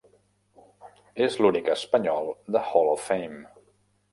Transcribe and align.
És 1.25 1.37
l'únic 1.45 1.69
espanyol 1.75 2.33
del 2.57 2.61
Hall 2.71 2.91
of 2.95 3.07
Fame. 3.11 3.41